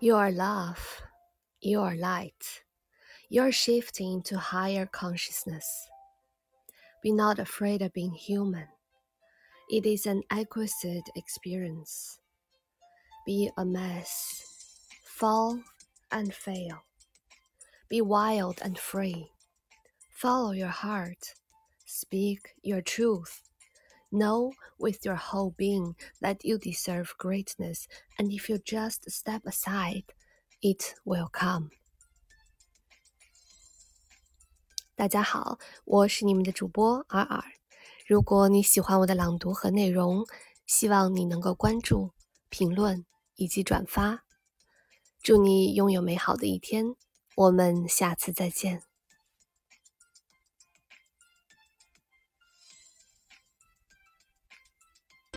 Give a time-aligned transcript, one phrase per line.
[0.00, 1.02] You are love.
[1.60, 2.62] You are light.
[3.30, 5.66] You are shifting to higher consciousness.
[7.02, 8.66] Be not afraid of being human.
[9.70, 12.18] It is an exquisite experience.
[13.24, 14.86] Be a mess.
[15.04, 15.60] Fall
[16.10, 16.82] and fail.
[17.88, 19.30] Be wild and free.
[20.10, 21.34] Follow your heart.
[21.86, 23.42] Speak your truth.
[24.13, 27.85] Know with your whole being that you deserve greatness,
[28.17, 30.05] and if you just step aside,
[30.61, 31.69] it will come.
[34.95, 37.43] 大家好，我是你们的主播尔尔。
[38.07, 40.25] 如果你喜欢我的朗读和内容，
[40.65, 42.11] 希望你能够关注、
[42.49, 44.23] 评论以及转发。
[45.21, 46.95] 祝你拥有美好的一天，
[47.35, 48.81] 我们下次再见。